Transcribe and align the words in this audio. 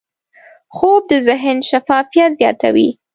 خوب 0.75 1.01
د 1.11 1.13
ذهن 1.27 1.57
شفافیت 1.69 2.31
زیاتوي 2.39 2.89